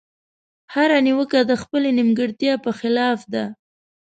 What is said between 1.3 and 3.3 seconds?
د خپلې نيمګړتيا په خلاف